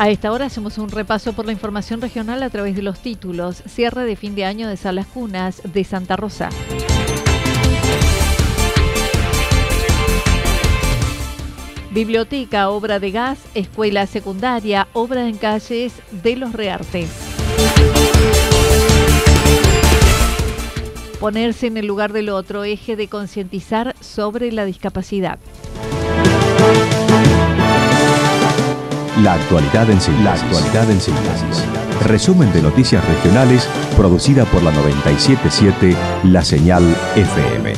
A 0.00 0.10
esta 0.10 0.30
hora 0.30 0.46
hacemos 0.46 0.78
un 0.78 0.90
repaso 0.90 1.32
por 1.32 1.44
la 1.44 1.50
información 1.50 2.00
regional 2.00 2.44
a 2.44 2.50
través 2.50 2.76
de 2.76 2.82
los 2.82 3.00
títulos. 3.00 3.64
Cierre 3.66 4.04
de 4.04 4.14
fin 4.14 4.36
de 4.36 4.44
año 4.44 4.68
de 4.68 4.76
Salas 4.76 5.08
Cunas 5.08 5.60
de 5.64 5.82
Santa 5.82 6.14
Rosa. 6.14 6.50
Biblioteca, 11.90 12.70
obra 12.70 13.00
de 13.00 13.10
gas, 13.10 13.40
escuela 13.54 14.06
secundaria, 14.06 14.86
obra 14.92 15.28
en 15.28 15.36
calles 15.36 15.94
de 16.22 16.36
los 16.36 16.52
Reartes. 16.52 17.10
Ponerse 21.18 21.66
en 21.66 21.76
el 21.76 21.88
lugar 21.88 22.12
del 22.12 22.28
otro, 22.28 22.62
eje 22.62 22.94
de 22.94 23.08
concientizar 23.08 23.96
sobre 23.98 24.52
la 24.52 24.64
discapacidad. 24.64 25.40
La 29.22 29.32
actualidad 29.32 29.90
en 29.90 30.00
síntesis. 30.00 30.24
La 30.24 30.34
actualidad 30.34 30.90
en 30.92 31.00
síntesis. 31.00 31.64
Resumen 32.06 32.52
de 32.52 32.62
noticias 32.62 33.04
regionales 33.04 33.68
producida 33.96 34.44
por 34.44 34.62
la 34.62 34.70
977 34.70 35.96
La 36.22 36.44
Señal 36.44 36.84
FM. 37.16 37.72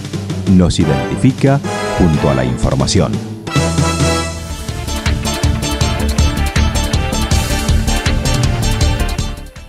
Nos 0.50 0.78
identifica 0.78 1.58
junto 1.96 2.28
a 2.28 2.34
la 2.34 2.44
información. 2.44 3.12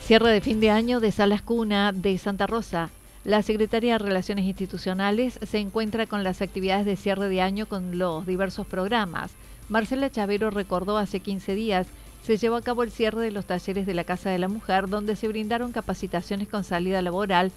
Cierre 0.05 0.31
de 0.31 0.41
fin 0.41 0.59
de 0.59 0.71
año 0.71 0.99
de 0.99 1.13
Salas 1.13 1.41
Cuna 1.41 1.93
de 1.93 2.17
Santa 2.17 2.47
Rosa. 2.47 2.89
La 3.23 3.43
Secretaría 3.43 3.93
de 3.93 3.99
Relaciones 3.99 4.43
Institucionales 4.43 5.39
se 5.49 5.59
encuentra 5.59 6.05
con 6.05 6.25
las 6.25 6.41
actividades 6.41 6.85
de 6.85 6.97
cierre 6.97 7.29
de 7.29 7.41
año 7.41 7.65
con 7.65 7.97
los 7.97 8.25
diversos 8.25 8.67
programas. 8.67 9.31
Marcela 9.71 10.09
Chavero 10.09 10.51
recordó 10.51 10.97
hace 10.97 11.21
15 11.21 11.55
días 11.55 11.87
se 12.23 12.37
llevó 12.37 12.57
a 12.57 12.61
cabo 12.61 12.83
el 12.83 12.91
cierre 12.91 13.21
de 13.21 13.31
los 13.31 13.45
talleres 13.45 13.85
de 13.85 13.93
la 13.93 14.03
Casa 14.03 14.29
de 14.29 14.37
la 14.37 14.49
Mujer, 14.49 14.89
donde 14.89 15.15
se 15.15 15.29
brindaron 15.29 15.71
capacitaciones 15.71 16.49
con 16.49 16.63
salida 16.63 17.01
laboral 17.01 17.51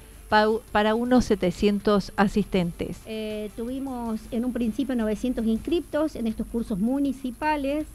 para 0.72 0.94
unos 0.94 1.26
700 1.26 2.12
asistentes. 2.16 2.98
Eh, 3.06 3.50
tuvimos 3.56 4.20
en 4.30 4.44
un 4.44 4.52
principio 4.52 4.94
900 4.94 5.44
inscriptos 5.44 6.16
en 6.16 6.28
estos 6.28 6.46
cursos 6.46 6.78
municipales 6.78 7.86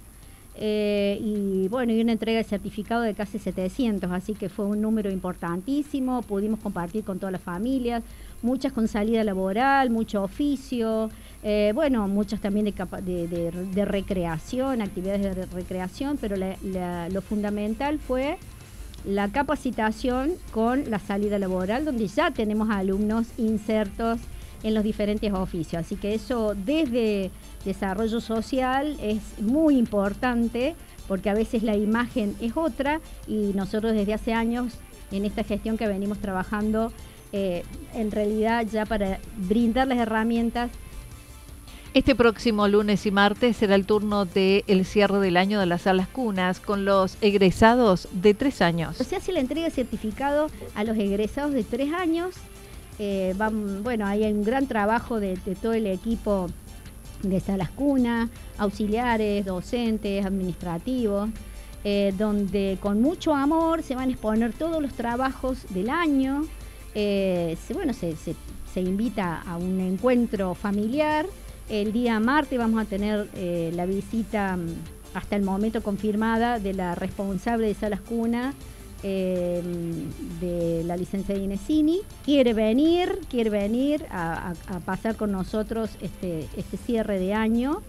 eh, 0.55 1.17
y 1.21 1.69
bueno, 1.69 1.93
y 1.93 2.01
una 2.01 2.11
entrega 2.11 2.37
de 2.37 2.43
certificado 2.43 3.01
de 3.01 3.13
casi 3.13 3.39
700, 3.39 4.11
así 4.11 4.33
que 4.33 4.49
fue 4.49 4.65
un 4.65 4.81
número 4.81 5.09
importantísimo, 5.09 6.21
pudimos 6.21 6.59
compartir 6.59 7.05
con 7.05 7.17
todas 7.17 7.31
las 7.31 7.41
familias, 7.41 8.03
muchas 8.41 8.73
con 8.73 8.89
salida 8.89 9.23
laboral, 9.23 9.89
mucho 9.89 10.21
oficio, 10.21 11.09
eh, 11.43 11.71
bueno, 11.73 12.07
muchas 12.07 12.41
también 12.41 12.65
de, 12.65 13.85
recreación, 13.85 14.81
actividades 14.81 15.35
de 15.35 15.45
recreación, 15.45 16.17
pero 16.17 16.35
lo 16.35 17.21
fundamental 17.21 17.99
fue 17.99 18.37
la 19.05 19.29
capacitación 19.29 20.33
con 20.51 20.89
la 20.89 20.99
salida 20.99 21.39
laboral, 21.39 21.85
donde 21.85 22.07
ya 22.07 22.31
tenemos 22.31 22.69
alumnos 22.69 23.27
insertos 23.37 24.19
en 24.63 24.73
los 24.73 24.83
diferentes 24.83 25.31
oficios. 25.31 25.85
Así 25.85 25.95
que 25.95 26.13
eso 26.13 26.53
desde 26.53 27.31
desarrollo 27.63 28.19
social 28.19 28.97
es 29.01 29.21
muy 29.39 29.77
importante 29.77 30.75
porque 31.07 31.29
a 31.29 31.33
veces 31.33 31.63
la 31.63 31.75
imagen 31.75 32.35
es 32.41 32.55
otra 32.55 32.99
y 33.27 33.51
nosotros 33.55 33.93
desde 33.93 34.13
hace 34.13 34.33
años 34.33 34.73
en 35.11 35.25
esta 35.25 35.43
gestión 35.43 35.77
que 35.77 35.87
venimos 35.87 36.19
trabajando 36.19 36.91
eh, 37.31 37.63
en 37.93 38.11
realidad 38.11 38.65
ya 38.71 38.85
para 38.85 39.19
brindar 39.37 39.87
las 39.87 39.97
herramientas 39.97 40.71
este 41.95 42.13
próximo 42.13 42.67
lunes 42.67 43.05
y 43.07 43.11
martes 43.11 43.57
será 43.57 43.73
el 43.73 43.85
turno 43.85 44.25
del 44.25 44.63
el 44.67 44.85
cierre 44.85 45.19
del 45.19 45.37
año 45.37 45.59
de 45.59 45.65
las 45.65 45.83
salas 45.83 46.07
cunas 46.07 46.59
con 46.59 46.85
los 46.85 47.17
egresados 47.21 48.07
de 48.11 48.35
tres 48.35 48.61
años. 48.61 48.97
Se 48.97 49.15
hace 49.15 49.31
la 49.31 49.39
entrega 49.39 49.65
de 49.65 49.71
certificado 49.71 50.51
a 50.75 50.83
los 50.83 50.95
egresados 50.97 51.51
de 51.53 51.63
tres 51.63 51.91
años. 51.93 52.35
Eh, 52.99 53.33
bueno, 53.83 54.05
hay 54.05 54.23
un 54.31 54.43
gran 54.43 54.67
trabajo 54.67 55.19
de, 55.19 55.35
todo 55.61 55.73
el 55.73 55.87
equipo 55.87 56.47
de 57.23 57.39
salas 57.39 57.71
cunas, 57.71 58.29
auxiliares, 58.59 59.45
docentes, 59.45 60.25
administrativos, 60.25 61.29
eh, 61.83 62.13
donde 62.17 62.77
con 62.81 63.01
mucho 63.01 63.33
amor 63.33 63.81
se 63.81 63.95
van 63.95 64.09
a 64.09 64.11
exponer 64.11 64.53
todos 64.53 64.79
los 64.79 64.93
trabajos 64.93 65.65
del 65.69 65.89
año. 65.89 66.45
Eh, 66.93 67.57
bueno, 67.73 67.93
se 67.93 68.35
invita 68.79 69.41
a 69.41 69.57
un 69.57 69.79
encuentro 69.79 70.53
familiar 70.53 71.25
el 71.69 71.91
día 71.93 72.19
martes 72.19 72.57
vamos 72.57 72.81
a 72.81 72.85
tener 72.85 73.29
eh, 73.35 73.71
la 73.75 73.85
visita 73.85 74.57
mm, 74.57 74.67
hasta 75.13 75.35
el 75.35 75.43
momento 75.43 75.81
confirmada 75.81 76.59
de 76.59 76.73
la 76.73 76.95
responsable 76.95 77.67
de 77.67 77.73
Salas 77.73 78.01
Cuna, 78.01 78.53
eh, 79.01 79.61
de 80.41 80.83
la 80.83 80.97
licencia 80.97 81.35
de 81.35 81.41
Inesini. 81.41 82.01
Quiere 82.25 82.53
venir, 82.53 83.19
quiere 83.29 83.49
venir 83.49 84.05
a, 84.11 84.53
pasar 84.85 85.15
con 85.15 85.31
nosotros 85.31 85.89
este, 86.01 86.47
este 86.57 86.77
cierre 86.77 87.19
de 87.19 87.33
año 87.33 87.81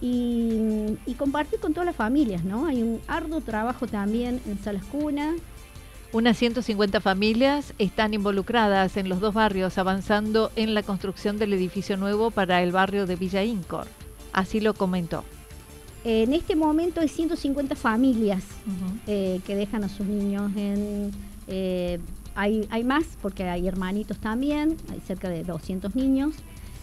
y, 0.00 0.96
y, 1.06 1.14
compartir 1.14 1.60
con 1.60 1.72
todas 1.72 1.86
las 1.86 1.96
familias, 1.96 2.44
¿no? 2.44 2.66
Hay 2.66 2.82
un 2.82 3.00
arduo 3.06 3.40
trabajo 3.40 3.86
también 3.86 4.40
en 4.46 4.58
Salas 4.62 4.84
Cuna. 4.84 5.34
Unas 6.14 6.36
150 6.36 7.00
familias 7.00 7.74
están 7.76 8.14
involucradas 8.14 8.96
en 8.96 9.08
los 9.08 9.18
dos 9.18 9.34
barrios 9.34 9.78
avanzando 9.78 10.52
en 10.54 10.72
la 10.72 10.84
construcción 10.84 11.38
del 11.38 11.52
edificio 11.52 11.96
nuevo 11.96 12.30
para 12.30 12.62
el 12.62 12.70
barrio 12.70 13.04
de 13.06 13.16
Villa 13.16 13.42
Incor. 13.42 13.88
Así 14.32 14.60
lo 14.60 14.74
comentó. 14.74 15.24
En 16.04 16.32
este 16.32 16.54
momento 16.54 17.00
hay 17.00 17.08
150 17.08 17.74
familias 17.74 18.44
eh, 19.08 19.40
que 19.44 19.56
dejan 19.56 19.82
a 19.82 19.88
sus 19.88 20.06
niños 20.06 20.52
en... 20.54 21.10
Eh, 21.48 21.98
hay, 22.36 22.68
hay, 22.70 22.84
más 22.84 23.04
porque 23.20 23.42
hay 23.48 23.66
hermanitos 23.66 24.18
también, 24.18 24.76
hay 24.92 25.00
cerca 25.00 25.28
de 25.28 25.42
200 25.42 25.96
niños. 25.96 26.36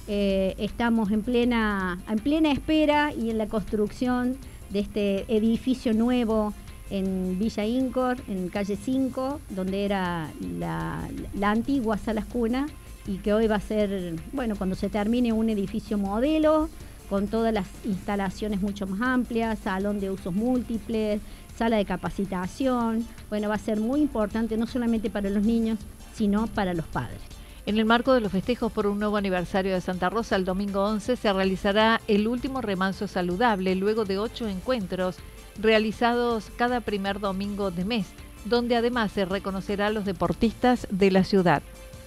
Eh, 0.09 0.55
estamos 0.57 1.09
en 1.09 1.21
plena, 1.21 2.01
en 2.09 2.19
plena 2.19 2.51
espera 2.51 3.13
y 3.13 3.29
en 3.29 3.37
la 3.37 3.47
construcción 3.47 4.35
de 4.71 4.79
este 4.79 5.25
edificio 5.33 5.93
nuevo 5.93 6.53
en 6.91 7.39
Villa 7.39 7.65
Incor, 7.65 8.17
en 8.27 8.49
calle 8.49 8.75
5, 8.75 9.39
donde 9.49 9.85
era 9.85 10.29
la, 10.59 11.07
antigua 11.41 11.97
Salas 11.97 12.25
Cuna 12.25 12.67
y 13.07 13.17
que 13.17 13.33
hoy 13.33 13.47
va 13.47 13.55
a 13.55 13.61
ser, 13.61 14.15
bueno, 14.33 14.55
cuando 14.55 14.75
se 14.75 14.89
termine 14.89 15.31
un 15.31 15.49
edificio 15.49 15.97
modelo, 15.97 16.69
con 17.09 17.27
todas 17.27 17.53
las 17.53 17.67
instalaciones 17.85 18.61
mucho 18.61 18.87
más 18.87 19.01
amplias, 19.01 19.59
salón 19.59 19.99
de 19.99 20.11
usos 20.11 20.33
múltiples, 20.33 21.21
sala 21.57 21.77
de 21.77 21.85
capacitación, 21.85 23.05
bueno, 23.29 23.49
va 23.49 23.55
a 23.55 23.59
ser 23.59 23.79
muy 23.79 24.01
importante 24.01 24.55
no 24.57 24.67
solamente 24.67 25.09
para 25.09 25.29
los 25.29 25.43
niños, 25.43 25.79
sino 26.13 26.47
para 26.47 26.73
los 26.73 26.85
padres. 26.85 27.19
En 27.65 27.77
el 27.77 27.85
marco 27.85 28.13
de 28.13 28.21
los 28.21 28.31
festejos 28.31 28.71
por 28.71 28.87
un 28.87 28.99
nuevo 28.99 29.17
aniversario 29.17 29.73
de 29.73 29.81
Santa 29.81 30.09
Rosa, 30.09 30.35
el 30.35 30.45
domingo 30.45 30.83
11 30.83 31.15
se 31.15 31.31
realizará 31.31 32.01
el 32.07 32.27
último 32.27 32.59
remanso 32.59 33.07
saludable 33.07 33.75
luego 33.75 34.03
de 34.03 34.17
ocho 34.17 34.47
encuentros 34.47 35.17
realizados 35.59 36.51
cada 36.57 36.81
primer 36.81 37.19
domingo 37.19 37.71
de 37.71 37.85
mes, 37.85 38.07
donde 38.45 38.75
además 38.75 39.11
se 39.11 39.25
reconocerá 39.25 39.87
a 39.87 39.91
los 39.91 40.05
deportistas 40.05 40.87
de 40.89 41.11
la 41.11 41.23
ciudad. 41.23 41.61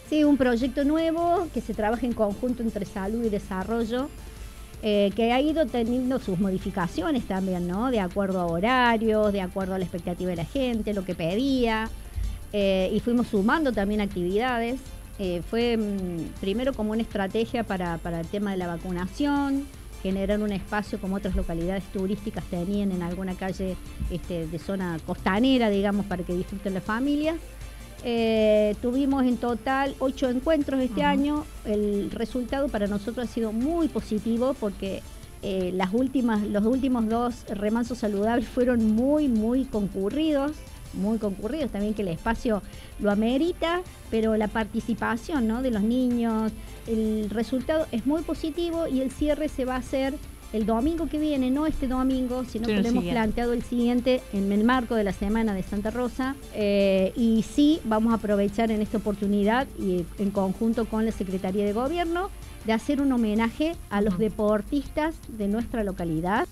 Sí, 0.08 0.24
un 0.24 0.36
proyecto 0.36 0.84
nuevo 0.84 1.48
que 1.54 1.60
se 1.60 1.74
trabaja 1.74 2.06
en 2.06 2.12
conjunto 2.12 2.62
entre 2.62 2.84
salud 2.84 3.24
y 3.24 3.30
desarrollo. 3.30 4.08
eh, 4.86 5.12
que 5.16 5.32
ha 5.32 5.40
ido 5.40 5.64
teniendo 5.64 6.18
sus 6.18 6.38
modificaciones 6.38 7.26
también, 7.26 7.66
¿no? 7.66 7.90
De 7.90 8.00
acuerdo 8.00 8.40
a 8.40 8.44
horarios, 8.44 9.32
de 9.32 9.40
acuerdo 9.40 9.74
a 9.74 9.78
la 9.78 9.84
expectativa 9.84 10.28
de 10.28 10.36
la 10.36 10.44
gente, 10.44 10.92
lo 10.92 11.06
que 11.06 11.14
pedía, 11.14 11.88
eh, 12.52 12.88
y 12.94 13.00
fuimos 13.00 13.28
sumando 13.28 13.72
también 13.72 14.00
actividades. 14.00 14.78
Eh, 15.18 15.42
fue 15.48 15.76
mm, 15.76 16.40
primero 16.40 16.72
como 16.72 16.92
una 16.92 17.02
estrategia 17.02 17.64
para, 17.64 17.98
para, 17.98 18.20
el 18.20 18.26
tema 18.26 18.50
de 18.50 18.58
la 18.58 18.66
vacunación, 18.66 19.66
generar 20.04 20.38
un 20.40 20.52
espacio 20.52 21.00
como 21.00 21.16
otras 21.16 21.34
localidades 21.34 21.82
turísticas 21.84 22.44
tenían 22.44 22.92
en 22.92 23.02
alguna 23.02 23.34
calle 23.34 23.74
este, 24.10 24.46
de 24.46 24.58
zona 24.58 24.98
costanera, 25.06 25.70
digamos, 25.70 26.04
para 26.04 26.22
que 26.22 26.34
disfruten 26.34 26.74
las 26.74 26.84
familias. 26.84 27.36
Eh, 28.04 28.76
tuvimos 28.82 29.24
en 29.24 29.38
total 29.38 29.94
ocho 30.00 30.28
encuentros 30.28 30.82
este 30.82 31.02
año. 31.02 31.46
El 31.64 32.10
resultado 32.10 32.68
para 32.68 32.86
nosotros 32.86 33.26
ha 33.26 33.32
sido 33.32 33.50
muy 33.50 33.88
positivo 33.88 34.54
porque 34.60 35.02
eh, 35.40 35.72
las 35.72 35.94
últimas, 35.94 36.42
los 36.42 36.66
últimos 36.66 37.08
dos 37.08 37.46
remansos 37.48 37.96
saludables 37.96 38.46
fueron 38.46 38.94
muy, 38.94 39.28
muy 39.28 39.64
concurridos, 39.64 40.52
muy 40.96 41.18
concurridos 41.18 41.70
también 41.70 41.94
que 41.94 42.02
el 42.02 42.08
espacio 42.08 42.62
lo 43.00 43.10
amerita, 43.10 43.82
pero 44.10 44.36
la 44.36 44.48
participación 44.48 45.46
¿no? 45.46 45.62
de 45.62 45.70
los 45.70 45.82
niños, 45.82 46.52
el 46.86 47.30
resultado 47.30 47.86
es 47.92 48.06
muy 48.06 48.22
positivo 48.22 48.86
y 48.86 49.00
el 49.00 49.10
cierre 49.10 49.48
se 49.48 49.64
va 49.64 49.74
a 49.74 49.78
hacer 49.78 50.14
el 50.54 50.66
domingo 50.66 51.08
que 51.08 51.18
viene, 51.18 51.50
no 51.50 51.66
este 51.66 51.88
domingo, 51.88 52.44
sino 52.44 52.68
que 52.68 52.80
lo 52.80 52.88
hemos 52.88 53.04
planteado 53.04 53.52
el 53.52 53.64
siguiente 53.64 54.22
en 54.32 54.52
el 54.52 54.62
marco 54.62 54.94
de 54.94 55.02
la 55.02 55.12
Semana 55.12 55.52
de 55.52 55.64
Santa 55.64 55.90
Rosa. 55.90 56.36
Eh, 56.54 57.12
y 57.16 57.42
sí, 57.42 57.80
vamos 57.84 58.12
a 58.12 58.16
aprovechar 58.16 58.70
en 58.70 58.80
esta 58.80 58.98
oportunidad 58.98 59.66
y 59.76 60.06
en 60.18 60.30
conjunto 60.30 60.84
con 60.84 61.04
la 61.04 61.10
Secretaría 61.10 61.64
de 61.64 61.72
Gobierno 61.72 62.30
de 62.66 62.72
hacer 62.72 63.00
un 63.00 63.10
homenaje 63.10 63.74
a 63.90 64.00
los 64.00 64.16
deportistas 64.16 65.16
de 65.26 65.48
nuestra 65.48 65.82
localidad. 65.82 66.46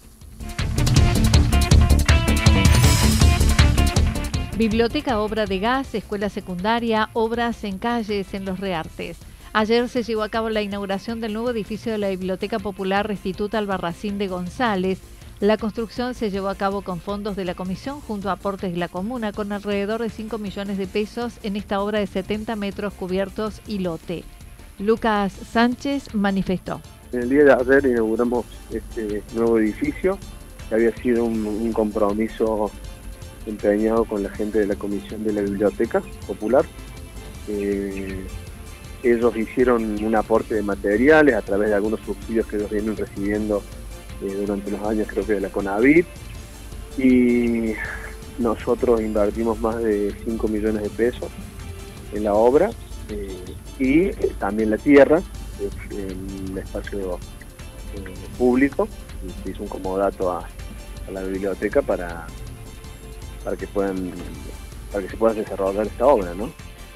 Biblioteca, 4.58 5.18
obra 5.18 5.46
de 5.46 5.58
gas, 5.60 5.94
escuela 5.94 6.28
secundaria, 6.28 7.08
obras 7.14 7.64
en 7.64 7.78
calles, 7.78 8.34
en 8.34 8.44
los 8.44 8.60
reartes. 8.60 9.16
Ayer 9.54 9.88
se 9.88 10.02
llevó 10.02 10.22
a 10.22 10.28
cabo 10.28 10.50
la 10.50 10.60
inauguración 10.60 11.22
del 11.22 11.32
nuevo 11.32 11.50
edificio 11.50 11.90
de 11.90 11.96
la 11.96 12.10
Biblioteca 12.10 12.58
Popular 12.58 13.08
Restituta 13.08 13.56
Albarracín 13.56 14.18
de 14.18 14.28
González. 14.28 15.00
La 15.40 15.56
construcción 15.56 16.12
se 16.14 16.30
llevó 16.30 16.48
a 16.48 16.54
cabo 16.54 16.82
con 16.82 17.00
fondos 17.00 17.34
de 17.34 17.46
la 17.46 17.54
Comisión 17.54 18.00
junto 18.02 18.28
a 18.28 18.32
aportes 18.32 18.72
de 18.72 18.78
la 18.78 18.88
Comuna 18.88 19.32
con 19.32 19.52
alrededor 19.52 20.02
de 20.02 20.10
5 20.10 20.36
millones 20.36 20.76
de 20.76 20.86
pesos 20.86 21.38
en 21.42 21.56
esta 21.56 21.80
obra 21.80 21.98
de 22.00 22.06
70 22.06 22.54
metros 22.56 22.92
cubiertos 22.92 23.62
y 23.66 23.78
lote. 23.78 24.22
Lucas 24.78 25.32
Sánchez 25.32 26.14
manifestó. 26.14 26.82
En 27.12 27.22
el 27.22 27.30
día 27.30 27.44
de 27.44 27.52
ayer 27.54 27.86
inauguramos 27.86 28.44
este 28.70 29.22
nuevo 29.34 29.58
edificio 29.58 30.18
que 30.68 30.74
había 30.74 30.94
sido 30.96 31.24
un, 31.24 31.72
compromiso 31.72 32.70
empeñado 33.46 34.04
con 34.04 34.22
la 34.22 34.30
gente 34.30 34.58
de 34.58 34.66
la 34.66 34.76
Comisión 34.76 35.24
de 35.24 35.32
la 35.32 35.42
Biblioteca 35.42 36.02
Popular. 36.26 36.64
Eh, 37.48 38.24
ellos 39.02 39.36
hicieron 39.36 40.02
un 40.04 40.14
aporte 40.14 40.54
de 40.54 40.62
materiales 40.62 41.34
a 41.34 41.42
través 41.42 41.70
de 41.70 41.74
algunos 41.74 42.00
subsidios 42.00 42.46
que 42.46 42.56
ellos 42.56 42.70
vienen 42.70 42.96
recibiendo 42.96 43.62
eh, 44.22 44.34
durante 44.40 44.70
los 44.70 44.80
años, 44.82 45.08
creo 45.08 45.26
que 45.26 45.34
de 45.34 45.40
la 45.40 45.48
CONAVID. 45.48 46.04
Y 46.98 47.72
nosotros 48.38 49.00
invertimos 49.00 49.60
más 49.60 49.82
de 49.82 50.14
5 50.24 50.48
millones 50.48 50.82
de 50.82 50.90
pesos 50.90 51.30
en 52.12 52.24
la 52.24 52.34
obra 52.34 52.70
eh, 53.08 53.44
y 53.78 54.10
también 54.38 54.70
la 54.70 54.78
tierra, 54.78 55.20
en 55.90 56.50
el 56.52 56.58
espacio 56.58 57.18
público. 58.38 58.88
Se 59.44 59.50
hizo 59.50 59.62
un 59.62 59.68
comodato 59.68 60.30
a 60.30 60.46
la 61.12 61.22
biblioteca 61.22 61.82
para, 61.82 62.26
para 63.44 63.56
que 63.56 63.66
puedan 63.66 64.12
para 64.90 65.04
que 65.04 65.10
se 65.10 65.16
pueda 65.16 65.34
desarrollar 65.34 65.86
esta 65.86 66.06
obra, 66.06 66.34
¿no? 66.34 66.50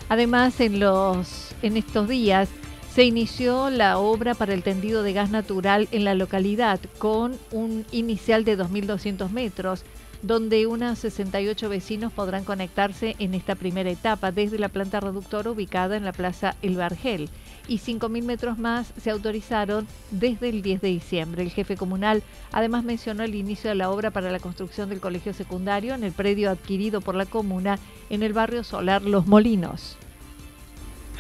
Además, 0.08 0.60
en, 0.60 0.78
los, 0.78 1.54
en 1.62 1.76
estos 1.76 2.08
días 2.08 2.48
se 2.94 3.04
inició 3.04 3.70
la 3.70 3.98
obra 3.98 4.34
para 4.34 4.54
el 4.54 4.62
tendido 4.62 5.02
de 5.02 5.12
gas 5.12 5.30
natural 5.30 5.88
en 5.90 6.04
la 6.04 6.14
localidad 6.14 6.80
con 6.98 7.36
un 7.50 7.84
inicial 7.90 8.44
de 8.44 8.56
2.200 8.56 9.30
metros, 9.30 9.84
donde 10.22 10.66
unos 10.66 10.98
68 11.00 11.68
vecinos 11.68 12.12
podrán 12.12 12.44
conectarse 12.44 13.16
en 13.18 13.34
esta 13.34 13.54
primera 13.54 13.90
etapa 13.90 14.32
desde 14.32 14.58
la 14.58 14.68
planta 14.68 15.00
reductora 15.00 15.50
ubicada 15.50 15.96
en 15.96 16.04
la 16.04 16.12
Plaza 16.12 16.56
El 16.62 16.76
Bargel 16.76 17.28
y 17.68 17.78
5.000 17.78 18.22
metros 18.22 18.58
más 18.58 18.92
se 19.00 19.10
autorizaron 19.10 19.86
desde 20.10 20.48
el 20.48 20.62
10 20.62 20.80
de 20.80 20.88
diciembre. 20.88 21.42
El 21.42 21.50
jefe 21.50 21.76
comunal 21.76 22.22
además 22.52 22.84
mencionó 22.84 23.22
el 23.22 23.34
inicio 23.34 23.70
de 23.70 23.76
la 23.76 23.90
obra 23.90 24.10
para 24.10 24.30
la 24.30 24.38
construcción 24.38 24.88
del 24.88 25.00
colegio 25.00 25.32
secundario 25.32 25.94
en 25.94 26.04
el 26.04 26.12
predio 26.12 26.50
adquirido 26.50 27.00
por 27.00 27.14
la 27.14 27.26
comuna 27.26 27.78
en 28.10 28.22
el 28.22 28.32
barrio 28.32 28.64
solar 28.64 29.02
Los 29.02 29.26
Molinos. 29.26 29.98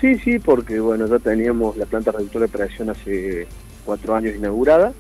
Sí, 0.00 0.18
sí, 0.18 0.38
porque 0.38 0.78
bueno, 0.78 1.06
ya 1.06 1.18
teníamos 1.18 1.76
la 1.76 1.86
planta 1.86 2.12
reductora 2.12 2.46
de 2.46 2.50
operación 2.50 2.90
hace 2.90 3.46
cuatro 3.84 4.14
años 4.14 4.36
inaugurada, 4.36 4.92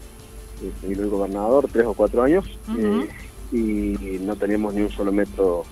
eh, 0.62 0.72
el 0.90 1.08
gobernador, 1.08 1.68
tres 1.70 1.84
o 1.84 1.92
cuatro 1.92 2.22
años, 2.22 2.46
eh, 2.78 3.08
y 3.52 4.18
no 4.22 4.36
teníamos 4.36 4.74
ni 4.74 4.82
un 4.82 4.90
solo 4.90 5.12
metro 5.12 5.64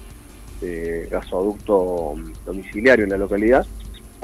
de 0.60 1.08
gasoducto 1.10 2.14
domiciliario 2.44 3.04
en 3.04 3.10
la 3.10 3.18
localidad. 3.18 3.66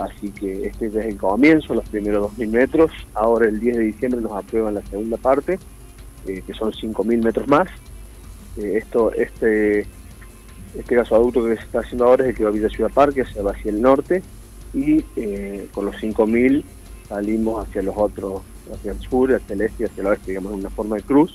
Así 0.01 0.31
que 0.31 0.67
este 0.67 0.87
es 0.87 0.95
el 0.95 1.19
comienzo, 1.19 1.75
los 1.75 1.87
primeros 1.91 2.33
2.000 2.33 2.49
metros. 2.49 2.91
Ahora 3.13 3.49
el 3.49 3.61
10 3.61 3.77
de 3.77 3.83
diciembre 3.83 4.21
nos 4.23 4.33
aprueban 4.33 4.75
la 4.75 4.83
segunda 4.87 5.19
parte, 5.19 5.59
eh, 6.27 6.43
que 6.47 6.55
son 6.55 6.73
5.000 6.73 7.23
metros 7.23 7.47
más. 7.47 7.69
Eh, 8.57 8.79
esto, 8.79 9.13
este, 9.13 9.87
este 10.75 10.95
gasoducto 10.95 11.45
que 11.45 11.57
se 11.57 11.65
está 11.65 11.81
haciendo 11.81 12.07
ahora 12.07 12.25
es 12.25 12.31
el 12.31 12.37
que 12.37 12.45
va 12.45 12.49
a 12.49 12.53
Villa 12.53 12.71
Ciudad 12.71 12.91
Parque, 12.91 13.23
hacia, 13.23 13.43
hacia 13.43 13.71
el 13.71 13.83
norte, 13.83 14.23
y 14.73 15.05
eh, 15.17 15.69
con 15.75 15.85
los 15.85 15.97
5.000 15.97 16.65
salimos 17.07 17.69
hacia 17.69 17.83
los 17.83 17.95
otros, 17.95 18.41
hacia 18.73 18.93
el 18.93 19.01
sur, 19.01 19.35
hacia 19.35 19.53
el 19.53 19.61
este 19.61 19.83
y 19.83 19.87
hacia 19.87 20.01
el 20.01 20.07
oeste, 20.07 20.31
digamos, 20.31 20.55
en 20.55 20.61
una 20.61 20.71
forma 20.71 20.97
de 20.97 21.03
cruz, 21.03 21.35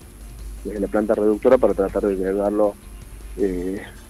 desde 0.63 0.79
la 0.79 0.87
planta 0.87 1.13
reductora 1.13 1.59
para 1.59 1.75
tratar 1.75 2.07
de 2.07 2.15
llevarlo 2.15 2.73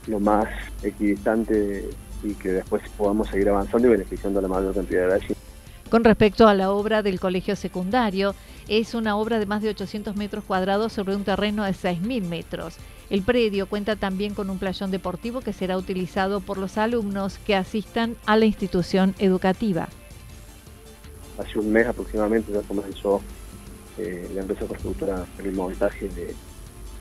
lo 0.07 0.19
más 0.19 0.47
equidistante 0.83 1.89
y 2.25 2.33
que 2.33 2.49
después 2.49 2.81
podamos 2.97 3.29
seguir 3.29 3.49
avanzando 3.49 3.87
y 3.87 3.91
beneficiando 3.91 4.39
a 4.39 4.41
la 4.41 4.47
mayor 4.47 4.73
cantidad 4.73 5.07
de 5.07 5.13
vecinos. 5.13 5.37
Con 5.89 6.03
respecto 6.03 6.47
a 6.47 6.55
la 6.55 6.71
obra 6.71 7.03
del 7.03 7.19
colegio 7.19 7.55
secundario, 7.55 8.33
es 8.67 8.95
una 8.95 9.15
obra 9.17 9.37
de 9.39 9.45
más 9.45 9.61
de 9.61 9.69
800 9.69 10.15
metros 10.15 10.43
cuadrados 10.43 10.91
sobre 10.91 11.15
un 11.15 11.23
terreno 11.23 11.63
de 11.63 11.71
6.000 11.71 12.23
metros. 12.23 12.77
El 13.11 13.21
predio 13.21 13.67
cuenta 13.67 13.95
también 13.95 14.33
con 14.33 14.49
un 14.49 14.57
playón 14.57 14.89
deportivo 14.89 15.41
que 15.41 15.53
será 15.53 15.77
utilizado 15.77 16.41
por 16.41 16.57
los 16.57 16.79
alumnos 16.79 17.37
que 17.37 17.55
asistan 17.55 18.15
a 18.25 18.35
la 18.35 18.45
institución 18.45 19.13
educativa. 19.19 19.87
Hace 21.37 21.59
un 21.59 21.71
mes 21.71 21.85
aproximadamente 21.85 22.51
ya 22.51 22.61
comenzó 22.61 23.21
eh, 23.99 24.29
la 24.33 24.41
empresa 24.41 24.65
constructora 24.65 25.25
el 25.37 25.51
montaje 25.51 26.09
de, 26.09 26.33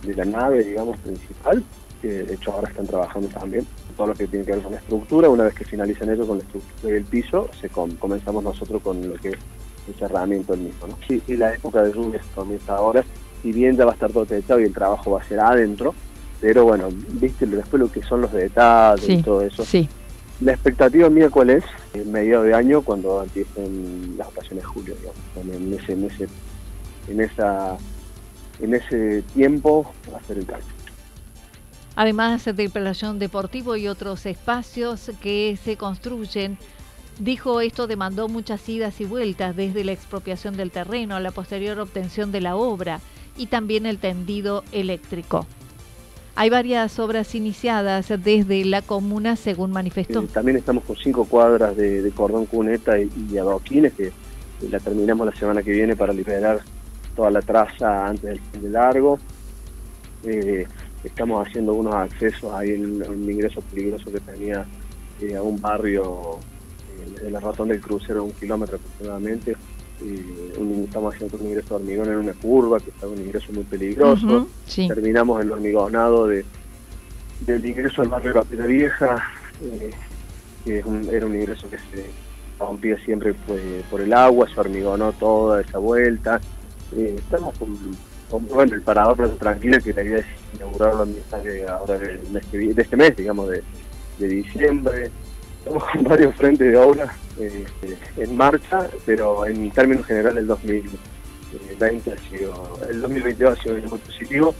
de 0.02 0.14
la 0.14 0.24
nave, 0.26 0.62
digamos, 0.62 0.98
principal. 0.98 1.64
De 2.08 2.34
hecho, 2.34 2.52
ahora 2.52 2.68
están 2.68 2.86
trabajando 2.86 3.28
también 3.28 3.66
todo 3.96 4.08
lo 4.08 4.14
que 4.14 4.26
tiene 4.26 4.44
que 4.44 4.52
ver 4.52 4.62
con 4.62 4.72
la 4.72 4.78
estructura. 4.78 5.28
Una 5.28 5.44
vez 5.44 5.54
que 5.54 5.64
finalicen 5.64 6.10
eso 6.10 6.26
con 6.26 6.38
la 6.38 6.44
estructura 6.44 6.94
del 6.94 7.04
piso, 7.04 7.48
se 7.60 7.68
comenzamos 7.68 8.44
nosotros 8.44 8.82
con 8.82 9.08
lo 9.08 9.14
que 9.14 9.30
es 9.30 9.38
el 9.88 9.94
cerramiento 9.94 10.52
del 10.52 10.62
mismo. 10.62 10.86
¿no? 10.86 10.98
Sí, 11.06 11.22
y 11.26 11.36
la 11.36 11.54
época 11.54 11.82
de 11.82 11.92
lluvias 11.92 12.24
comienza 12.34 12.76
ahora, 12.76 13.04
si 13.42 13.52
bien 13.52 13.76
ya 13.76 13.84
va 13.84 13.92
a 13.92 13.94
estar 13.94 14.10
todo 14.10 14.26
techado 14.26 14.60
y 14.60 14.64
el 14.64 14.72
trabajo 14.72 15.12
va 15.12 15.20
a 15.20 15.24
ser 15.24 15.40
adentro, 15.40 15.94
pero 16.40 16.64
bueno, 16.64 16.88
viste 16.90 17.46
después 17.46 17.80
lo 17.80 17.90
que 17.90 18.02
son 18.02 18.22
los 18.22 18.32
detalles 18.32 19.08
y 19.08 19.22
todo 19.22 19.40
eso. 19.42 19.64
Sí. 19.64 19.88
La 20.40 20.52
expectativa 20.52 21.08
mía 21.08 21.30
cuál 21.30 21.50
es, 21.50 21.64
en 21.94 22.10
medio 22.10 22.42
de 22.42 22.54
año, 22.54 22.82
cuando 22.82 23.22
empiecen 23.22 24.16
las 24.18 24.28
ocasiones 24.28 24.64
de 24.64 24.68
julio, 24.68 24.94
digamos, 24.96 25.56
en 25.62 25.72
ese, 25.72 25.92
en 25.92 26.04
ese, 26.04 26.28
en 27.08 27.20
esa, 27.20 27.76
en 28.60 28.74
ese 28.74 29.22
tiempo 29.32 29.92
hacer 30.14 30.38
el 30.38 30.46
cálculo 30.46 30.83
además 31.96 32.44
del 32.44 32.70
playón 32.70 33.18
deportivo 33.18 33.76
y 33.76 33.88
otros 33.88 34.26
espacios 34.26 35.10
que 35.20 35.58
se 35.62 35.76
construyen. 35.76 36.58
Dijo 37.18 37.60
esto 37.60 37.86
demandó 37.86 38.28
muchas 38.28 38.68
idas 38.68 39.00
y 39.00 39.04
vueltas 39.04 39.54
desde 39.54 39.84
la 39.84 39.92
expropiación 39.92 40.56
del 40.56 40.72
terreno 40.72 41.20
la 41.20 41.30
posterior 41.30 41.78
obtención 41.78 42.32
de 42.32 42.40
la 42.40 42.56
obra 42.56 43.00
y 43.36 43.46
también 43.46 43.86
el 43.86 43.98
tendido 43.98 44.64
eléctrico. 44.72 45.46
Hay 46.36 46.50
varias 46.50 46.98
obras 46.98 47.32
iniciadas 47.36 48.08
desde 48.08 48.64
la 48.64 48.82
comuna, 48.82 49.36
según 49.36 49.70
manifestó. 49.70 50.22
Eh, 50.22 50.28
también 50.32 50.56
estamos 50.56 50.82
con 50.82 50.96
cinco 50.96 51.24
cuadras 51.26 51.76
de, 51.76 52.10
cordón 52.14 52.46
cuneta 52.46 52.98
y, 52.98 53.08
y, 53.30 53.38
adoquines 53.38 53.92
que 53.92 54.10
la 54.68 54.80
terminamos 54.80 55.26
la 55.26 55.36
semana 55.36 55.62
que 55.62 55.70
viene 55.70 55.94
para 55.94 56.12
liberar 56.12 56.60
toda 57.14 57.30
la 57.30 57.40
traza 57.40 58.08
antes 58.08 58.24
del 58.24 58.40
fin 58.40 58.62
de 58.62 58.70
largo. 58.70 59.20
Eh, 60.24 60.66
estamos 61.04 61.46
haciendo 61.46 61.74
unos 61.74 61.94
accesos 61.94 62.52
ahí 62.52 62.70
en 62.70 63.02
un 63.02 63.30
ingreso 63.30 63.60
peligroso 63.62 64.10
que 64.10 64.20
tenía 64.20 64.64
eh, 65.20 65.36
a 65.36 65.42
un 65.42 65.60
barrio 65.60 66.38
eh, 66.98 67.26
en 67.26 67.32
la 67.32 67.40
razón 67.40 67.68
del 67.68 67.80
crucero, 67.80 68.24
un 68.24 68.32
kilómetro 68.32 68.76
aproximadamente, 68.76 69.56
estamos 70.84 71.14
haciendo 71.14 71.38
un 71.38 71.46
ingreso 71.46 71.68
de 71.68 71.74
hormigón 71.76 72.08
en 72.08 72.16
una 72.16 72.32
curva, 72.34 72.80
que 72.80 72.90
está 72.90 73.06
un 73.06 73.18
ingreso 73.18 73.52
muy 73.52 73.64
peligroso. 73.64 74.48
Terminamos 74.66 75.40
el 75.40 75.52
hormigonado 75.52 76.26
de, 76.26 76.44
del 77.40 77.64
ingreso 77.64 78.02
al 78.02 78.08
barrio 78.08 78.44
de 78.50 78.56
la 78.56 78.66
Vieja, 78.66 79.30
que 80.64 80.78
era 80.78 81.26
un 81.26 81.34
ingreso 81.34 81.70
que 81.70 81.78
se 81.78 82.06
rompía 82.58 82.98
siempre 83.04 83.34
pues, 83.46 83.62
por 83.90 84.00
el 84.00 84.12
agua, 84.12 84.48
se 84.52 84.60
hormigonó 84.60 85.12
toda 85.12 85.60
esa 85.60 85.78
vuelta. 85.78 86.40
estamos 86.94 87.56
con 87.58 87.76
bueno, 88.30 88.74
el 88.74 88.82
parador 88.82 89.36
tranquilo 89.36 89.78
que 89.82 89.92
la 89.92 90.02
idea 90.02 90.18
es 90.18 90.26
inaugurarlo 90.54 91.02
a 91.02 91.06
mitad 91.06 91.38
de, 91.38 91.68
ahora 91.68 91.98
de 91.98 92.74
este 92.76 92.96
mes, 92.96 93.16
digamos, 93.16 93.48
de, 93.48 93.62
diciembre. 94.18 95.10
Estamos 95.58 95.84
con 95.92 96.04
varios 96.04 96.34
frentes 96.36 96.70
de 96.70 96.76
obra 96.76 97.14
este, 97.38 98.22
en 98.22 98.36
marcha, 98.36 98.88
pero 99.06 99.46
en 99.46 99.70
términos 99.70 100.06
generales 100.06 100.38
el 100.38 100.46
2020 100.46 102.12
ha 102.12 102.30
sido, 102.30 102.78
el 102.88 103.00
2022 103.00 103.58
ha 103.58 103.62
sido 103.62 103.74
muy 103.88 103.98
positivo. 103.98 104.54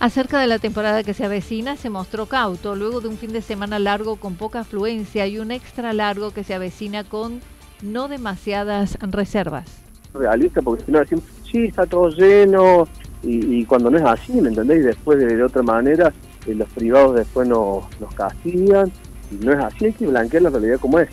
Acerca 0.00 0.38
de 0.38 0.46
la 0.46 0.60
temporada 0.60 1.02
que 1.02 1.12
se 1.12 1.24
avecina, 1.24 1.76
se 1.76 1.90
mostró 1.90 2.26
cauto 2.26 2.76
luego 2.76 3.00
de 3.00 3.08
un 3.08 3.18
fin 3.18 3.32
de 3.32 3.42
semana 3.42 3.80
largo 3.80 4.16
con 4.16 4.36
poca 4.36 4.60
afluencia 4.60 5.26
y 5.26 5.38
un 5.38 5.50
extra 5.50 5.92
largo 5.92 6.30
que 6.30 6.44
se 6.44 6.54
avecina 6.54 7.02
con 7.02 7.40
no 7.82 8.06
demasiadas 8.06 8.96
reservas. 9.00 9.66
Realista, 10.14 10.62
porque 10.62 10.84
si 10.84 10.92
no 10.92 11.00
decimos, 11.00 11.24
sí, 11.50 11.66
está 11.66 11.86
todo 11.86 12.08
lleno, 12.10 12.88
y, 13.22 13.64
cuando 13.64 13.90
no 13.90 13.98
es 13.98 14.04
así, 14.04 14.32
¿me 14.40 14.48
entendéis? 14.48 14.84
Después 14.84 15.18
de, 15.18 15.42
otra 15.42 15.62
manera, 15.62 16.12
eh, 16.46 16.54
los 16.54 16.68
privados 16.70 17.16
después 17.16 17.48
nos, 17.48 17.84
castigan, 18.14 18.92
y 19.30 19.44
no 19.44 19.52
es 19.52 19.58
así, 19.58 19.86
hay 19.86 19.92
que 19.92 20.06
blanquear 20.06 20.44
la 20.44 20.50
realidad 20.50 20.78
como 20.80 21.00
es. 21.00 21.08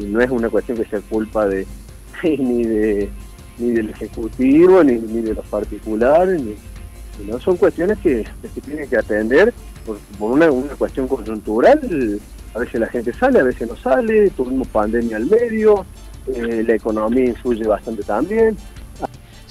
y 0.00 0.04
no 0.04 0.20
es 0.20 0.30
una 0.30 0.48
cuestión 0.48 0.78
que 0.78 0.84
sea 0.86 1.00
culpa 1.00 1.46
de 1.46 1.66
ni 2.22 2.64
de 2.64 3.10
ni 3.58 3.70
del 3.72 3.90
ejecutivo, 3.90 4.82
ni, 4.82 4.96
de 4.96 5.34
los 5.34 5.44
particulares, 5.46 6.40
ni, 6.40 6.56
no 7.26 7.38
son 7.38 7.56
cuestiones 7.56 7.98
que, 7.98 8.24
se 8.54 8.60
tienen 8.62 8.88
que 8.88 8.96
atender 8.96 9.52
por, 9.84 9.98
una, 10.30 10.50
una, 10.50 10.74
cuestión 10.74 11.06
coyuntural. 11.06 12.20
A 12.54 12.58
veces 12.58 12.80
la 12.80 12.86
gente 12.86 13.12
sale, 13.12 13.40
a 13.40 13.44
veces 13.44 13.68
no 13.68 13.76
sale, 13.76 14.30
tuvimos 14.30 14.68
pandemia 14.68 15.18
al 15.18 15.26
medio, 15.26 15.84
eh, 16.26 16.64
la 16.66 16.74
economía 16.74 17.26
influye 17.26 17.66
bastante 17.66 18.02
también. 18.02 18.56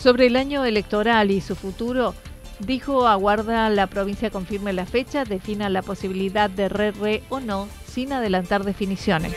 Sobre 0.01 0.25
el 0.25 0.36
año 0.36 0.65
electoral 0.65 1.29
y 1.29 1.41
su 1.41 1.55
futuro, 1.55 2.15
dijo 2.58 3.08
aguarda 3.08 3.70
la 3.70 3.86
provincia 3.86 4.31
confirme 4.31 4.74
la 4.74 4.88
fecha, 4.88 5.25
defina 5.25 5.70
la 5.70 5.84
posibilidad 5.84 6.50
de 6.50 6.70
re-re 6.70 7.22
o 7.29 7.39
no, 7.39 7.67
sin 7.86 8.12
adelantar 8.12 8.63
definiciones. 8.63 9.36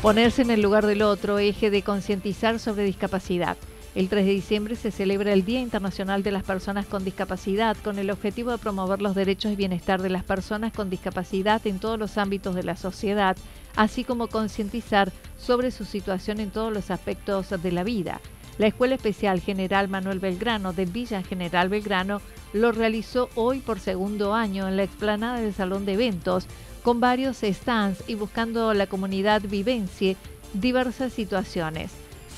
Ponerse 0.00 0.40
en 0.40 0.50
el 0.50 0.62
lugar 0.62 0.86
del 0.86 1.02
otro, 1.02 1.38
eje 1.38 1.70
de 1.70 1.82
concientizar 1.82 2.58
sobre 2.58 2.84
discapacidad. 2.84 3.58
El 3.96 4.08
3 4.08 4.24
de 4.24 4.32
diciembre 4.32 4.76
se 4.76 4.92
celebra 4.92 5.32
el 5.32 5.44
Día 5.44 5.60
Internacional 5.60 6.22
de 6.22 6.30
las 6.30 6.44
Personas 6.44 6.86
con 6.86 7.04
Discapacidad 7.04 7.76
con 7.82 7.98
el 7.98 8.10
objetivo 8.10 8.52
de 8.52 8.58
promover 8.58 9.02
los 9.02 9.16
derechos 9.16 9.50
y 9.52 9.56
bienestar 9.56 10.00
de 10.00 10.10
las 10.10 10.22
personas 10.22 10.72
con 10.72 10.90
discapacidad 10.90 11.66
en 11.66 11.80
todos 11.80 11.98
los 11.98 12.16
ámbitos 12.16 12.54
de 12.54 12.62
la 12.62 12.76
sociedad 12.76 13.36
así 13.74 14.04
como 14.04 14.28
concientizar 14.28 15.12
sobre 15.38 15.72
su 15.72 15.84
situación 15.84 16.38
en 16.38 16.50
todos 16.50 16.72
los 16.72 16.90
aspectos 16.90 17.50
de 17.50 17.72
la 17.72 17.82
vida. 17.82 18.20
La 18.58 18.68
Escuela 18.68 18.94
Especial 18.94 19.40
General 19.40 19.88
Manuel 19.88 20.20
Belgrano 20.20 20.72
de 20.72 20.84
Villa 20.84 21.22
General 21.22 21.68
Belgrano 21.68 22.20
lo 22.52 22.72
realizó 22.72 23.28
hoy 23.34 23.60
por 23.60 23.80
segundo 23.80 24.34
año 24.34 24.68
en 24.68 24.76
la 24.76 24.82
explanada 24.82 25.40
del 25.40 25.54
Salón 25.54 25.84
de 25.84 25.94
Eventos, 25.94 26.46
con 26.82 27.00
varios 27.00 27.38
stands 27.42 28.04
y 28.06 28.14
buscando 28.14 28.72
la 28.74 28.86
comunidad 28.86 29.42
vivencie 29.42 30.16
diversas 30.52 31.12
situaciones. 31.12 31.90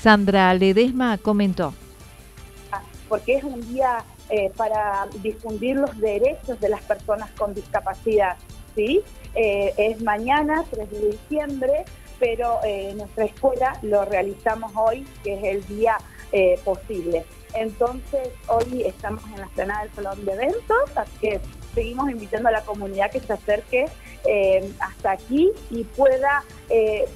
Sandra 0.03 0.53
Ledesma 0.53 1.17
comentó. 1.17 1.73
Porque 3.07 3.35
es 3.35 3.43
un 3.45 3.61
día 3.69 4.03
eh, 4.29 4.51
para 4.57 5.07
difundir 5.21 5.77
los 5.77 5.97
derechos 5.97 6.59
de 6.59 6.67
las 6.67 6.81
personas 6.81 7.29
con 7.37 7.53
discapacidad, 7.53 8.35
¿sí? 8.75 9.01
Eh, 9.33 9.73
es 9.77 10.01
mañana, 10.01 10.65
3 10.69 10.91
de 10.91 11.11
diciembre, 11.11 11.85
pero 12.19 12.59
eh, 12.65 12.93
nuestra 12.97 13.23
escuela 13.23 13.79
lo 13.81 14.03
realizamos 14.03 14.73
hoy, 14.75 15.07
que 15.23 15.35
es 15.35 15.43
el 15.45 15.67
día 15.67 15.95
eh, 16.33 16.59
posible. 16.65 17.23
Entonces, 17.53 18.27
hoy 18.49 18.83
estamos 18.83 19.23
en 19.33 19.39
la 19.39 19.45
escena 19.45 19.83
del 19.83 19.93
Salón 19.93 20.25
de 20.25 20.33
Eventos, 20.33 20.97
así 20.97 21.17
que 21.21 21.39
seguimos 21.73 22.09
invitando 22.09 22.49
a 22.49 22.51
la 22.51 22.61
comunidad 22.65 23.09
que 23.09 23.21
se 23.21 23.31
acerque 23.31 23.85
hasta 24.79 25.11
aquí 25.11 25.51
y 25.69 25.83
pueda 25.83 26.43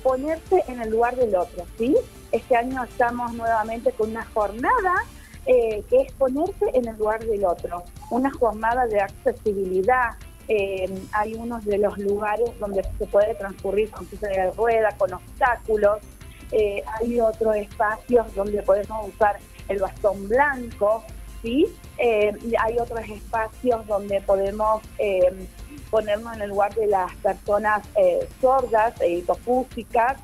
ponerse 0.04 0.64
en 0.68 0.82
el 0.82 0.90
lugar 0.90 1.16
del 1.16 1.36
otro, 1.36 1.66
¿sí? 1.78 1.96
Este 2.32 2.56
año 2.56 2.84
estamos 2.84 3.34
nuevamente 3.34 3.92
con 3.92 4.12
una 4.12 4.26
jornada 4.26 4.94
que 5.46 6.02
es 6.02 6.12
ponerse 6.12 6.66
en 6.74 6.90
el 6.90 6.98
lugar 6.98 7.24
del 7.24 7.46
otro, 7.46 7.84
una 8.10 8.30
jornada 8.30 8.86
de 8.86 9.00
accesibilidad, 9.00 10.18
eh, 10.48 10.88
hay 11.12 11.34
unos 11.34 11.66
de 11.66 11.78
los 11.78 11.98
lugares 11.98 12.50
donde 12.60 12.82
se 12.98 13.06
puede 13.08 13.36
transcurrir 13.36 13.92
con 13.92 14.08
silla 14.10 14.30
de 14.30 14.52
rueda, 14.52 14.92
con 14.98 15.14
obstáculos. 15.14 16.00
Eh, 16.52 16.82
hay 17.00 17.20
otros 17.20 17.56
espacios 17.58 18.34
donde 18.34 18.62
podemos 18.64 19.10
usar 19.10 19.38
el 19.68 19.80
bastón 19.80 20.30
blanco, 20.30 21.04
¿sí? 21.42 21.68
Eh, 21.98 22.32
hay 22.60 22.80
otros 22.80 23.02
espacios 23.10 23.86
donde 23.88 24.22
podemos 24.22 24.82
ponernos 25.92 26.36
en 26.36 26.42
el 26.42 26.50
lugar 26.50 26.74
de 26.76 26.88
las 26.88 27.14
personas 27.16 27.86
sordas 28.40 29.00
e 29.02 29.18
hipofúsicas. 29.18 30.18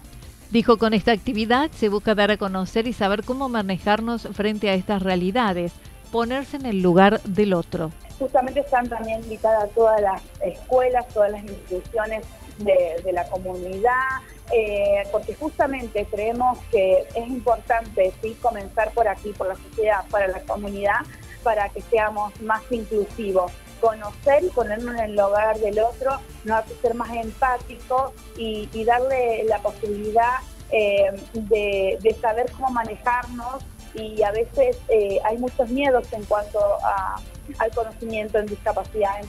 Dijo, 0.54 0.78
con 0.78 0.94
esta 0.94 1.12
actividad 1.12 1.72
se 1.72 1.90
busca 1.90 2.14
dar 2.14 2.30
a 2.30 2.38
conocer 2.38 2.86
y 2.86 2.94
saber 2.94 3.24
cómo 3.24 3.50
manejarnos 3.50 4.28
frente 4.34 4.70
a 4.70 4.76
estas 4.76 5.02
realidades, 5.02 5.74
ponerse 6.12 6.58
en 6.58 6.68
el 6.68 6.80
lugar 6.80 7.22
del 7.24 7.56
otro 7.56 7.92
justamente 8.20 8.62
están 8.62 8.88
también 8.88 9.22
invitadas 9.22 9.70
todas 9.72 10.00
las 10.00 10.22
escuelas, 10.42 11.08
todas 11.10 11.32
las 11.32 11.44
instituciones 11.44 12.26
de, 12.60 13.12
la 13.12 13.26
comunidad, 13.26 14.22
eh, 14.54 15.04
porque 15.12 15.34
justamente 15.36 16.06
creemos 16.10 16.58
que 16.72 17.06
es 17.16 17.28
importante 17.28 18.14
sí 18.22 18.38
comenzar 18.42 18.92
por 18.92 19.08
aquí, 19.08 19.34
por 19.34 19.48
la 19.48 19.56
sociedad, 19.56 20.06
para 20.10 20.28
la 20.28 20.40
comunidad, 20.42 21.02
para 21.44 21.68
que 21.70 21.82
seamos 21.82 22.40
más 22.42 22.62
inclusivos 22.72 23.52
conocer 23.84 24.46
y 24.46 24.50
ponernos 24.50 24.96
en 24.96 25.02
el 25.02 25.16
lugar 25.18 25.60
del 25.60 25.78
otro, 25.80 26.18
no 26.46 26.56
hay 26.56 26.64
que 26.64 26.76
ser 26.76 26.96
más 26.96 27.14
empáticos 27.14 28.14
y, 28.38 28.68
darle 28.86 29.44
la 29.44 29.60
posibilidad 29.60 30.36
eh, 30.72 31.12
de, 31.34 32.18
saber 32.22 32.50
cómo 32.54 32.70
manejarnos 32.70 33.64
y 33.94 34.24
a 34.24 34.32
veces 34.32 34.78
eh, 34.88 35.20
hay 35.26 35.38
muchos 35.38 35.70
miedos 35.70 36.12
en 36.14 36.24
cuanto 36.24 36.60
a, 36.60 37.20
al 37.60 37.72
conocimiento 37.72 38.40
en 38.40 38.46
discapacidad. 38.46 39.22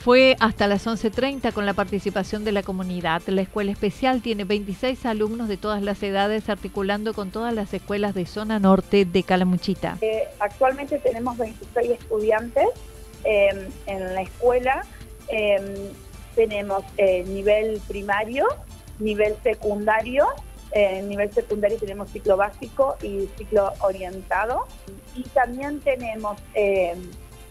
Fue 0.00 0.36
hasta 0.40 0.66
las 0.68 0.86
11.30 0.86 1.52
con 1.52 1.66
la 1.66 1.74
participación 1.74 2.44
de 2.44 2.52
la 2.52 2.62
comunidad. 2.62 3.22
La 3.26 3.42
escuela 3.42 3.72
especial 3.72 4.22
tiene 4.22 4.44
26 4.44 5.04
alumnos 5.06 5.48
de 5.48 5.56
todas 5.56 5.82
las 5.82 6.02
edades 6.02 6.48
articulando 6.48 7.12
con 7.12 7.30
todas 7.30 7.52
las 7.52 7.72
escuelas 7.74 8.14
de 8.14 8.26
zona 8.26 8.60
norte 8.60 9.04
de 9.04 9.22
Calamuchita. 9.22 9.98
Eh, 10.00 10.28
actualmente 10.38 10.98
tenemos 10.98 11.36
26 11.38 11.90
estudiantes 11.90 12.68
em, 13.24 13.68
en 13.86 14.14
la 14.14 14.22
escuela. 14.22 14.84
Em, 15.28 15.92
tenemos 16.34 16.84
eh, 16.98 17.24
nivel 17.24 17.80
primario, 17.88 18.46
nivel 18.98 19.36
secundario. 19.42 20.26
En 20.72 21.08
nivel 21.08 21.32
secundario 21.32 21.78
tenemos 21.78 22.10
ciclo 22.10 22.36
básico 22.36 22.96
y 23.02 23.28
ciclo 23.38 23.72
orientado. 23.80 24.66
Y 25.14 25.22
también 25.22 25.80
tenemos 25.80 26.38
em, 26.54 27.10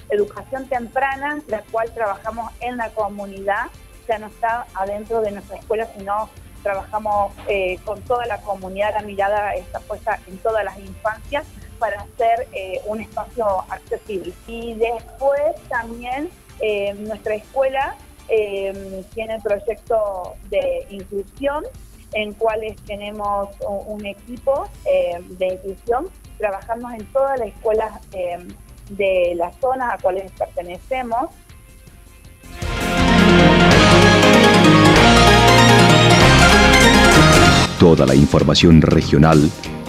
educación 0.10 0.68
temprana, 0.68 1.42
la 1.48 1.62
cual 1.72 1.92
trabajamos 1.94 2.52
en 2.60 2.78
la 2.78 2.90
comunidad, 2.90 3.68
ya 4.08 4.20
no 4.20 4.28
está 4.28 4.68
adentro 4.76 5.22
de 5.22 5.32
nuestra 5.32 5.58
escuela, 5.58 5.88
sino 5.98 6.30
trabajamos 6.62 7.34
eh, 7.48 7.80
con 7.86 8.02
toda 8.02 8.26
la 8.26 8.42
comunidad, 8.42 8.94
la 8.94 9.02
mirada 9.02 9.54
está 9.56 9.80
puesta 9.80 10.20
en 10.28 10.38
todas 10.40 10.64
las 10.64 10.78
infancias 10.80 11.46
para 11.79 12.01
hacer 12.01 12.48
eh, 12.53 12.82
un 12.86 13.01
espacio 13.01 13.62
accesible. 13.70 14.34
Y 14.48 14.74
después 14.75 15.55
también 15.70 16.29
eh, 16.60 16.94
nuestra 16.94 17.36
escuela 17.36 17.96
tiene 18.27 19.36
el 19.36 19.41
proyecto 19.44 20.34
de 20.50 20.88
inclusión, 20.89 21.63
en 22.13 22.34
cuales 22.34 22.75
tenemos 22.88 23.50
un, 23.67 24.00
un 24.00 24.05
equipo 24.08 24.67
de 24.84 25.48
inclusión, 25.48 26.10
trabajamos 26.39 26.94
en 26.94 27.05
todas 27.13 27.38
las 27.38 27.50
escuelas 27.50 28.01
de 28.89 29.34
las 29.36 29.55
zonas 29.58 29.94
a 29.94 29.98
cuales 30.00 30.32
pertenecemos. 30.32 31.29
Toda 37.79 38.05
la 38.05 38.15
información 38.15 38.82
regional 38.82 39.51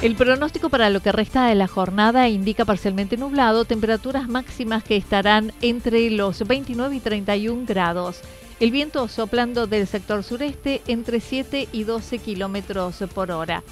El 0.00 0.14
pronóstico 0.14 0.68
para 0.70 0.90
lo 0.90 1.00
que 1.00 1.10
resta 1.10 1.46
de 1.46 1.56
la 1.56 1.66
jornada 1.66 2.28
indica 2.28 2.64
parcialmente 2.64 3.16
nublado, 3.16 3.64
temperaturas 3.64 4.28
máximas 4.28 4.84
que 4.84 4.96
estarán 4.96 5.52
entre 5.60 6.08
los 6.10 6.46
29 6.46 6.94
y 6.94 7.00
31 7.00 7.64
grados. 7.66 8.20
El 8.60 8.70
viento 8.70 9.08
soplando 9.08 9.66
del 9.66 9.88
sector 9.88 10.22
sureste 10.22 10.82
entre 10.86 11.18
7 11.18 11.68
y 11.72 11.82
12 11.82 12.18
kilómetros 12.18 13.02
por 13.12 13.32
hora. 13.32 13.64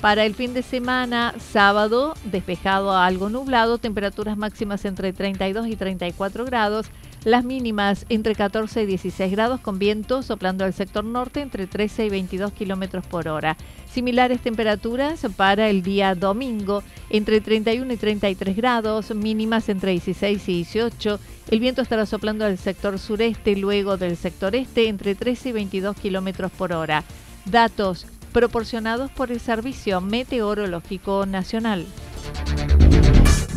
Para 0.00 0.24
el 0.24 0.34
fin 0.34 0.54
de 0.54 0.62
semana, 0.62 1.34
sábado, 1.38 2.14
despejado 2.24 2.92
a 2.92 3.04
algo 3.04 3.28
nublado, 3.28 3.76
temperaturas 3.76 4.38
máximas 4.38 4.86
entre 4.86 5.12
32 5.12 5.66
y 5.66 5.76
34 5.76 6.46
grados, 6.46 6.86
las 7.24 7.44
mínimas 7.44 8.04
entre 8.08 8.34
14 8.34 8.82
y 8.82 8.86
16 8.86 9.32
grados 9.32 9.60
con 9.60 9.78
viento 9.78 10.22
soplando 10.22 10.64
al 10.64 10.74
sector 10.74 11.04
norte 11.04 11.40
entre 11.40 11.66
13 11.66 12.06
y 12.06 12.10
22 12.10 12.52
kilómetros 12.52 13.06
por 13.06 13.28
hora. 13.28 13.56
Similares 13.90 14.40
temperaturas 14.40 15.26
para 15.36 15.70
el 15.70 15.82
día 15.82 16.14
domingo 16.14 16.82
entre 17.10 17.40
31 17.40 17.92
y 17.92 17.96
33 17.96 18.56
grados, 18.56 19.14
mínimas 19.14 19.68
entre 19.68 19.92
16 19.92 20.48
y 20.48 20.52
18. 20.56 21.20
El 21.50 21.60
viento 21.60 21.82
estará 21.82 22.06
soplando 22.06 22.44
al 22.44 22.58
sector 22.58 22.98
sureste, 22.98 23.56
luego 23.56 23.96
del 23.96 24.16
sector 24.16 24.54
este 24.54 24.88
entre 24.88 25.14
13 25.14 25.50
y 25.50 25.52
22 25.52 25.96
kilómetros 25.96 26.50
por 26.52 26.72
hora. 26.72 27.04
Datos 27.44 28.06
proporcionados 28.32 29.10
por 29.12 29.30
el 29.30 29.40
Servicio 29.40 30.00
Meteorológico 30.00 31.24
Nacional. 31.24 31.86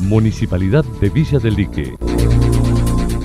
Municipalidad 0.02 0.86
de 1.02 1.10
Villa 1.10 1.40
del 1.40 1.56
Lique. 1.56 1.96